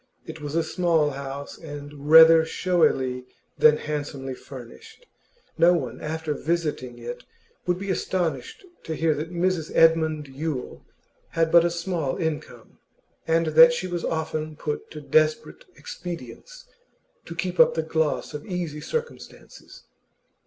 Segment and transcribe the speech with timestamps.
[0.25, 3.27] It was a small house, and rather showily
[3.59, 5.05] than handsomely furnished;
[5.59, 7.23] no one after visiting it
[7.67, 10.83] would be astonished to hear that Mrs Edmund Yule
[11.37, 12.79] had but a small income,
[13.27, 16.65] and that she was often put to desperate expedients
[17.25, 19.83] to keep up the gloss of easy circumstances.